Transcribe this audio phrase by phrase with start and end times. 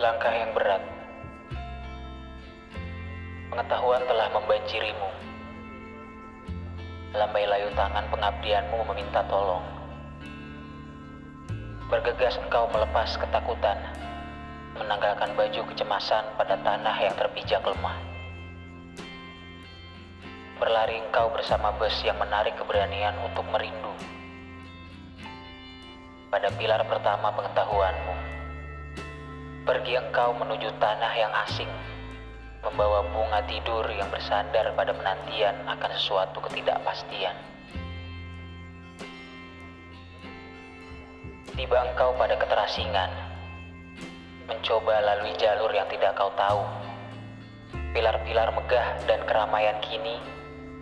[0.00, 0.80] langkah yang berat.
[3.52, 5.10] Pengetahuan telah membanjirimu.
[7.12, 9.60] Lambai layu tangan pengabdianmu meminta tolong.
[11.92, 13.76] Bergegas engkau melepas ketakutan,
[14.80, 18.00] menanggalkan baju kecemasan pada tanah yang terpijak lemah.
[20.56, 23.92] Berlari engkau bersama bus yang menarik keberanian untuk merindu.
[26.32, 28.29] Pada pilar pertama pengetahuanmu,
[29.70, 31.70] pergi engkau menuju tanah yang asing,
[32.66, 37.38] membawa bunga tidur yang bersandar pada penantian akan sesuatu ketidakpastian.
[41.54, 43.14] Tiba engkau pada keterasingan,
[44.50, 46.66] mencoba lalui jalur yang tidak kau tahu.
[47.94, 50.18] Pilar-pilar megah dan keramaian kini,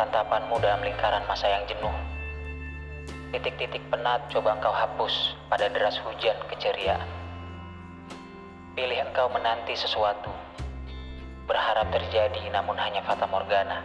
[0.00, 1.96] santapanmu dalam lingkaran masa yang jenuh.
[3.36, 7.19] Titik-titik penat coba engkau hapus pada deras hujan keceriaan.
[9.20, 10.32] Engkau menanti sesuatu,
[11.44, 13.84] berharap terjadi namun hanya fata morgana.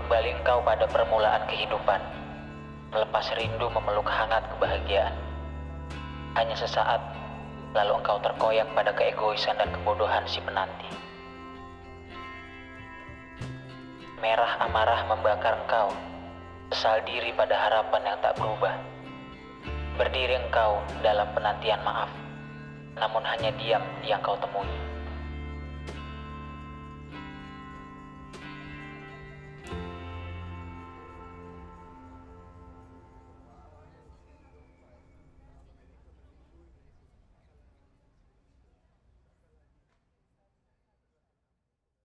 [0.00, 2.00] Kembali engkau pada permulaan kehidupan,
[2.96, 5.12] melepas rindu memeluk hangat kebahagiaan.
[6.40, 7.04] Hanya sesaat,
[7.76, 10.88] lalu engkau terkoyak pada keegoisan dan kebodohan si penanti.
[14.24, 15.92] Merah amarah membakar engkau,
[16.72, 18.99] sesal diri pada harapan yang tak berubah.
[20.00, 22.08] Berdiri engkau dalam penantian maaf,
[22.96, 24.64] namun hanya diam yang kau temui.